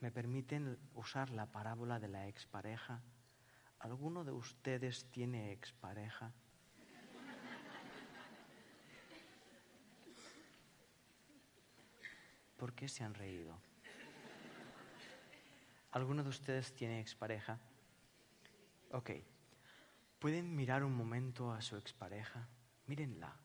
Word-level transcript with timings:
¿Me 0.00 0.10
permiten 0.10 0.78
usar 0.94 1.28
la 1.28 1.44
parábola 1.44 2.00
de 2.00 2.08
la 2.08 2.26
expareja? 2.26 3.02
¿Alguno 3.80 4.24
de 4.24 4.32
ustedes 4.32 5.04
tiene 5.10 5.52
expareja? 5.52 6.32
¿Por 12.56 12.74
qué 12.74 12.88
se 12.88 13.04
han 13.04 13.12
reído? 13.14 13.58
¿Alguno 15.92 16.22
de 16.22 16.30
ustedes 16.30 16.74
tiene 16.74 17.00
expareja? 17.00 17.58
Ok. 18.92 19.10
¿Pueden 20.18 20.54
mirar 20.54 20.82
un 20.82 20.94
momento 20.94 21.52
a 21.52 21.60
su 21.60 21.76
expareja? 21.76 22.48
Mírenla. 22.86 23.36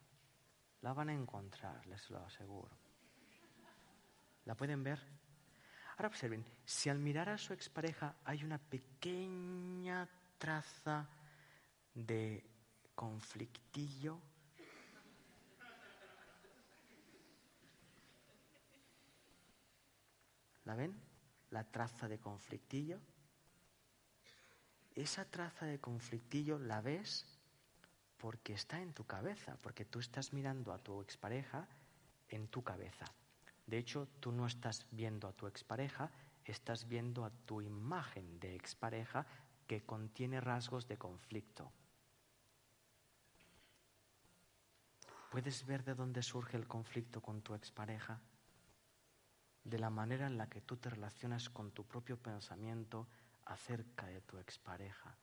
La 0.81 0.93
van 0.93 1.09
a 1.09 1.13
encontrar, 1.13 1.85
les 1.87 2.09
lo 2.09 2.19
aseguro. 2.19 2.77
¿La 4.45 4.55
pueden 4.55 4.83
ver? 4.83 5.24
Ahora 5.98 6.09
observen, 6.09 6.46
si 6.66 6.89
al 6.89 7.00
mirar 7.00 7.30
a 7.30 7.38
su 7.38 7.54
expareja 7.54 8.16
hay 8.25 8.44
una 8.44 8.58
pequeña 8.58 10.09
traza 10.38 11.08
de 11.94 12.44
conflictillo, 12.94 14.20
¿la 20.66 20.76
ven? 20.76 21.00
La 21.52 21.63
traza 21.63 22.09
de 22.09 22.20
conflictillo. 22.20 23.00
Esa 24.95 25.23
traza 25.23 25.66
de 25.66 25.80
conflictillo 25.80 26.59
la 26.59 26.81
ves 26.81 27.25
porque 28.17 28.53
está 28.53 28.81
en 28.81 28.94
tu 28.94 29.05
cabeza, 29.05 29.58
porque 29.62 29.86
tú 29.86 30.00
estás 30.00 30.34
mirando 30.34 30.73
a 30.73 30.77
tu 30.77 31.02
expareja 31.02 31.67
en 32.27 32.50
tu 32.50 32.64
cabeza. 32.64 33.05
De 33.65 33.77
hecho, 33.77 34.07
tú 34.19 34.31
no 34.31 34.45
estás 34.45 34.85
viendo 34.91 35.27
a 35.27 35.33
tu 35.33 35.47
expareja, 35.47 36.11
estás 36.43 36.87
viendo 36.87 37.25
a 37.25 37.31
tu 37.45 37.61
imagen 37.61 38.39
de 38.39 38.55
expareja 38.55 39.25
que 39.67 39.83
contiene 39.83 40.39
rasgos 40.39 40.88
de 40.88 40.97
conflicto. 40.97 41.72
¿Puedes 45.31 45.66
ver 45.66 45.83
de 45.83 45.95
dónde 45.95 46.22
surge 46.22 46.55
el 46.55 46.67
conflicto 46.67 47.22
con 47.22 47.41
tu 47.41 47.55
expareja? 47.55 48.22
De 49.63 49.79
la 49.79 49.89
manera 49.89 50.27
en 50.27 50.38
la 50.38 50.47
que 50.47 50.61
tú 50.61 50.77
te 50.77 50.89
relacionas 50.89 51.50
con 51.50 51.72
tu 51.72 51.85
propio 51.85 52.17
pensamiento 52.17 53.07
acerca 53.45 54.05
de 54.05 54.22
tu 54.22 54.38
expareja. 54.38 55.17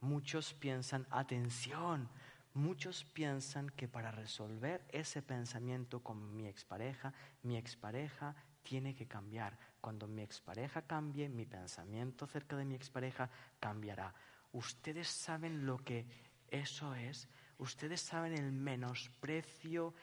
Muchos 0.00 0.54
piensan, 0.54 1.06
atención, 1.10 2.08
muchos 2.54 3.04
piensan 3.04 3.68
que 3.70 3.88
para 3.88 4.10
resolver 4.10 4.84
ese 4.90 5.22
pensamiento 5.22 6.00
con 6.00 6.36
mi 6.36 6.46
expareja, 6.46 7.12
mi 7.42 7.56
expareja 7.56 8.34
tiene 8.62 8.94
que 8.94 9.06
cambiar. 9.06 9.58
Cuando 9.80 10.06
mi 10.06 10.22
expareja 10.22 10.82
cambie, 10.82 11.28
mi 11.28 11.44
pensamiento 11.44 12.24
acerca 12.24 12.56
de 12.56 12.64
mi 12.64 12.74
expareja 12.74 13.28
cambiará. 13.60 14.14
Ustedes 14.52 15.08
saben 15.08 15.66
lo 15.66 15.78
que 15.78 16.06
eso 16.48 16.94
es. 16.94 17.28
Ustedes 17.58 18.00
saben 18.00 18.32
el 18.34 18.52
menosprecio 18.52 19.94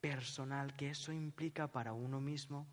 personal 0.00 0.74
que 0.76 0.90
eso 0.90 1.12
implica 1.12 1.66
para 1.66 1.92
uno 1.92 2.20
mismo. 2.20 2.66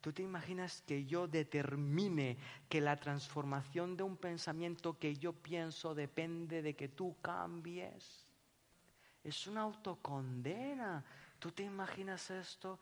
¿Tú 0.00 0.12
te 0.12 0.22
imaginas 0.22 0.82
que 0.82 1.04
yo 1.04 1.26
determine 1.26 2.38
que 2.68 2.80
la 2.80 2.96
transformación 2.96 3.96
de 3.96 4.04
un 4.04 4.16
pensamiento 4.16 4.96
que 4.96 5.16
yo 5.16 5.32
pienso 5.32 5.94
depende 5.94 6.62
de 6.62 6.76
que 6.76 6.88
tú 6.88 7.16
cambies? 7.20 8.27
Es 9.22 9.46
una 9.46 9.62
autocondena. 9.62 11.04
¿Tú 11.38 11.50
te 11.52 11.62
imaginas 11.62 12.30
esto? 12.30 12.78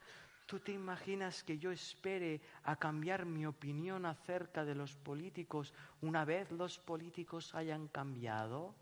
¿Tú 0.46 0.60
te 0.60 0.72
imaginas 0.72 1.42
que 1.42 1.58
yo 1.58 1.72
espere 1.72 2.40
a 2.62 2.76
cambiar 2.76 3.26
mi 3.26 3.46
opinión 3.46 4.06
acerca 4.06 4.64
de 4.64 4.76
los 4.76 4.94
políticos 4.94 5.74
una 6.02 6.24
vez 6.24 6.52
los 6.52 6.78
políticos 6.78 7.52
hayan 7.54 7.88
cambiado? 7.88 8.72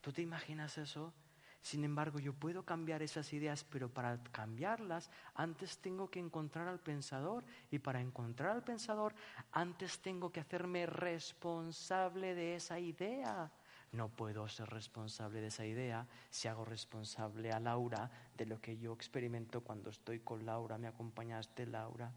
¿Tú 0.00 0.12
te 0.12 0.22
imaginas 0.22 0.78
eso? 0.78 1.12
Sin 1.60 1.82
embargo, 1.82 2.20
yo 2.20 2.32
puedo 2.32 2.64
cambiar 2.64 3.02
esas 3.02 3.32
ideas, 3.32 3.64
pero 3.64 3.92
para 3.92 4.22
cambiarlas 4.30 5.10
antes 5.34 5.78
tengo 5.78 6.08
que 6.08 6.20
encontrar 6.20 6.68
al 6.68 6.78
pensador 6.78 7.44
y 7.70 7.80
para 7.80 8.00
encontrar 8.00 8.52
al 8.52 8.62
pensador 8.62 9.12
antes 9.50 9.98
tengo 10.00 10.30
que 10.30 10.38
hacerme 10.38 10.86
responsable 10.86 12.36
de 12.36 12.54
esa 12.54 12.78
idea. 12.78 13.50
No 13.92 14.08
puedo 14.10 14.46
ser 14.48 14.68
responsable 14.68 15.40
de 15.40 15.46
esa 15.46 15.64
idea 15.64 16.06
si 16.30 16.48
hago 16.48 16.64
responsable 16.64 17.52
a 17.52 17.60
Laura 17.60 18.10
de 18.36 18.46
lo 18.46 18.60
que 18.60 18.76
yo 18.76 18.92
experimento 18.92 19.62
cuando 19.62 19.90
estoy 19.90 20.20
con 20.20 20.44
Laura. 20.44 20.76
¿Me 20.76 20.88
acompañaste, 20.88 21.66
Laura? 21.66 22.12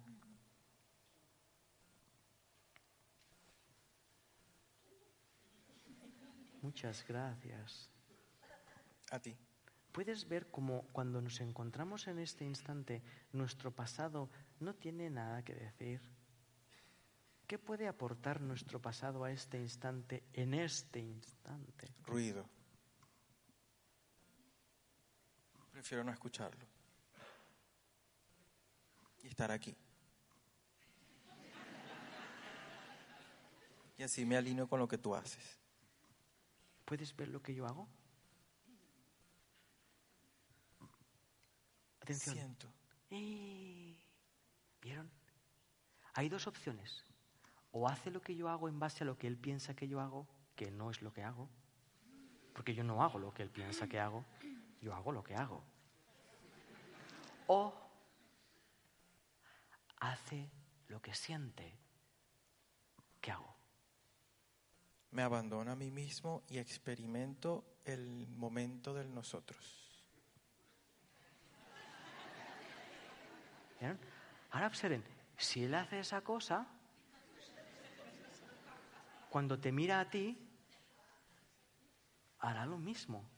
Muchas 6.61 7.05
gracias. 7.07 7.89
A 9.09 9.19
ti. 9.19 9.35
Puedes 9.91 10.27
ver 10.27 10.49
cómo 10.49 10.83
cuando 10.93 11.21
nos 11.21 11.41
encontramos 11.41 12.07
en 12.07 12.19
este 12.19 12.45
instante, 12.45 13.01
nuestro 13.33 13.71
pasado 13.71 14.29
no 14.59 14.73
tiene 14.73 15.09
nada 15.09 15.43
que 15.43 15.53
decir. 15.53 16.01
¿Qué 17.51 17.59
puede 17.59 17.85
aportar 17.85 18.39
nuestro 18.39 18.81
pasado 18.81 19.25
a 19.25 19.31
este 19.33 19.59
instante, 19.59 20.23
en 20.31 20.53
este 20.53 20.99
instante? 20.99 21.93
Ruido. 22.05 22.49
Prefiero 25.69 26.01
no 26.05 26.13
escucharlo. 26.13 26.65
Y 29.21 29.27
estar 29.27 29.51
aquí. 29.51 29.75
Y 33.97 34.03
así 34.03 34.23
me 34.25 34.37
alineo 34.37 34.69
con 34.69 34.79
lo 34.79 34.87
que 34.87 34.97
tú 34.97 35.13
haces. 35.13 35.59
¿Puedes 36.85 37.13
ver 37.17 37.27
lo 37.27 37.41
que 37.41 37.53
yo 37.53 37.65
hago? 37.65 37.85
Atención. 41.99 42.33
Siento. 42.33 42.73
Eh, 43.09 44.01
¿Vieron? 44.81 45.11
Hay 46.13 46.29
dos 46.29 46.47
opciones. 46.47 47.10
O 47.71 47.87
hace 47.87 48.11
lo 48.11 48.21
que 48.21 48.35
yo 48.35 48.49
hago 48.49 48.67
en 48.67 48.79
base 48.79 49.03
a 49.03 49.07
lo 49.07 49.17
que 49.17 49.27
él 49.27 49.37
piensa 49.37 49.75
que 49.75 49.87
yo 49.87 50.01
hago, 50.01 50.27
que 50.55 50.71
no 50.71 50.91
es 50.91 51.01
lo 51.01 51.13
que 51.13 51.23
hago, 51.23 51.49
porque 52.53 52.73
yo 52.73 52.83
no 52.83 53.03
hago 53.03 53.19
lo 53.19 53.33
que 53.33 53.43
él 53.43 53.49
piensa 53.49 53.87
que 53.87 53.99
hago, 53.99 54.25
yo 54.81 54.93
hago 54.93 55.11
lo 55.11 55.23
que 55.23 55.35
hago. 55.35 55.63
O 57.47 57.73
hace 59.99 60.49
lo 60.87 61.01
que 61.01 61.13
siente 61.13 61.77
que 63.21 63.31
hago. 63.31 63.55
Me 65.11 65.23
abandono 65.23 65.71
a 65.71 65.75
mí 65.75 65.91
mismo 65.91 66.43
y 66.47 66.57
experimento 66.57 67.65
el 67.85 68.27
momento 68.27 68.93
del 68.93 69.13
nosotros. 69.13 70.03
¿Vieron? 73.79 73.99
Ahora 74.51 74.67
observen, 74.67 75.03
si 75.37 75.63
él 75.63 75.73
hace 75.73 75.99
esa 75.99 76.21
cosa, 76.21 76.67
cuando 79.31 79.57
te 79.57 79.71
mira 79.71 80.01
a 80.01 80.09
ti, 80.09 80.37
hará 82.39 82.65
lo 82.65 82.77
mismo. 82.77 83.29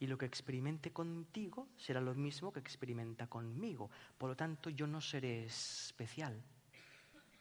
Y 0.00 0.08
lo 0.08 0.18
que 0.18 0.26
experimente 0.26 0.92
contigo 0.92 1.68
será 1.76 2.00
lo 2.00 2.12
mismo 2.16 2.52
que 2.52 2.58
experimenta 2.58 3.28
conmigo. 3.28 3.88
Por 4.18 4.30
lo 4.30 4.36
tanto, 4.36 4.68
yo 4.68 4.88
no 4.88 5.00
seré 5.00 5.44
especial. 5.44 6.42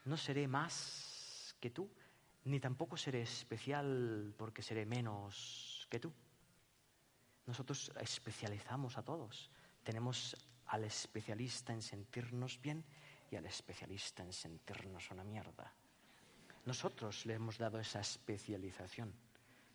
No 0.06 0.16
seré 0.16 0.47
más 0.47 1.56
que 1.59 1.72
tú, 1.72 1.90
ni 2.44 2.59
tampoco 2.59 2.97
seré 2.97 3.24
especial 3.24 4.36
porque 4.38 4.62
seré 4.62 4.86
menos 4.86 5.88
que 5.90 6.00
tú. 6.00 6.13
Nosotros 7.48 7.92
especializamos 8.00 8.96
a 9.00 9.03
todos. 9.03 9.50
Tenemos 9.84 10.38
al 10.68 10.84
especialista 10.84 11.74
en 11.74 11.81
sentirnos 11.81 12.62
bien 12.62 12.86
y 13.31 13.38
al 13.38 13.48
especialista 13.48 14.22
en 14.22 14.34
sentirnos 14.34 15.10
una 15.10 15.24
mierda. 15.24 15.74
Nosotros 16.66 17.25
le 17.25 17.34
hemos 17.34 17.58
dado 17.58 17.80
esa 17.80 18.02
especialización, 18.02 19.13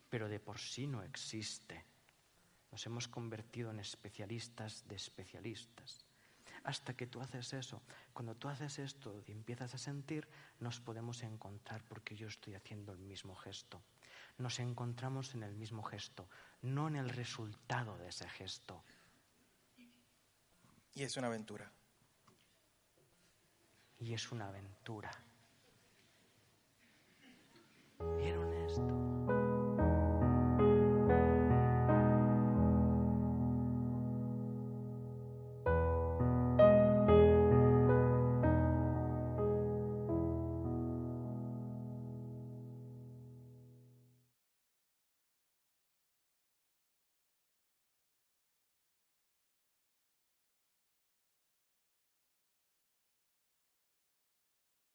pero 0.09 0.29
de 0.29 0.39
por 0.39 0.57
sí 0.57 0.87
no 0.87 1.03
existe. 1.03 1.85
Nos 2.71 2.85
hemos 2.85 3.07
convertido 3.07 3.71
en 3.71 3.79
especialistas 3.79 4.87
de 4.87 4.95
especialistas. 4.95 6.05
Hasta 6.63 6.95
que 6.95 7.07
tú 7.07 7.21
haces 7.21 7.53
eso, 7.53 7.81
cuando 8.13 8.35
tú 8.35 8.49
haces 8.49 8.79
esto 8.79 9.21
y 9.25 9.31
empiezas 9.31 9.73
a 9.73 9.77
sentir, 9.77 10.27
nos 10.59 10.79
podemos 10.79 11.23
encontrar 11.23 11.83
porque 11.83 12.15
yo 12.15 12.27
estoy 12.27 12.55
haciendo 12.55 12.93
el 12.93 12.99
mismo 12.99 13.35
gesto. 13.35 13.81
Nos 14.37 14.59
encontramos 14.59 15.33
en 15.33 15.43
el 15.43 15.55
mismo 15.55 15.83
gesto, 15.83 16.29
no 16.61 16.87
en 16.87 16.95
el 16.95 17.09
resultado 17.09 17.97
de 17.97 18.09
ese 18.09 18.29
gesto. 18.29 18.83
Y 20.93 21.03
es 21.03 21.15
una 21.17 21.27
aventura. 21.27 21.71
Y 23.99 24.13
es 24.13 24.31
una 24.31 24.47
aventura. 24.47 25.11